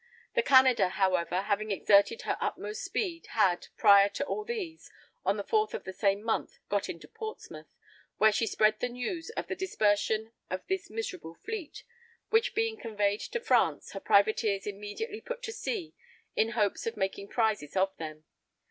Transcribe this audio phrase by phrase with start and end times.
[0.33, 4.89] The Canada, however, having exerted her utmost speed, had, prior to all these,
[5.23, 7.67] on the 4th of the same month got to Portsmouth,
[8.17, 11.83] where she spread the news of the dispersion of this miserable fleet,
[12.31, 15.93] which being conveyed to France, her privateers immediately put to sea
[16.35, 18.23] in hopes of making prizes of them.